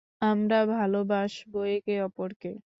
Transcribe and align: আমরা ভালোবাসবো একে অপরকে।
আমরা 0.21 0.59
ভালোবাসবো 0.73 1.59
একে 1.75 1.95
অপরকে। 2.01 2.51